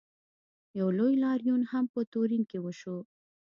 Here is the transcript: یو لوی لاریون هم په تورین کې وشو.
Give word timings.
یو 0.79 0.87
لوی 0.97 1.13
لاریون 1.23 1.61
هم 1.71 1.85
په 1.93 1.99
تورین 2.13 2.43
کې 2.51 2.59
وشو. 2.61 2.97